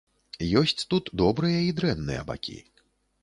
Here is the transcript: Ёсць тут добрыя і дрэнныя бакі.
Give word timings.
Ёсць 0.61 0.81
тут 0.93 1.11
добрыя 1.21 1.59
і 1.65 1.69
дрэнныя 1.79 2.21
бакі. 2.31 2.57